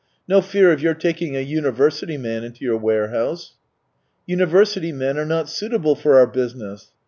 No 0.27 0.41
fear 0.41 0.71
of 0.71 0.81
your 0.81 0.95
taking 0.95 1.37
a 1.37 1.41
university 1.41 2.17
man 2.17 2.43
into 2.43 2.65
your 2.65 2.75
warehouse 2.77 3.53
!""University 4.25 4.91
men 4.91 5.15
are 5.19 5.27
not 5.27 5.47
suitable 5.47 5.93
for 5.93 6.17
our 6.17 6.25
business." 6.25 6.87